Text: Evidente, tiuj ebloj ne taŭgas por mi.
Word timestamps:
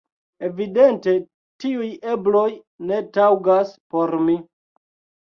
Evidente, 0.47 1.13
tiuj 1.65 1.91
ebloj 2.15 2.49
ne 2.91 3.01
taŭgas 3.21 3.79
por 3.97 4.21
mi. 4.27 4.43